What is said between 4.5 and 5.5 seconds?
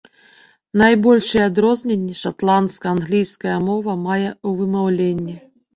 вымаўленні.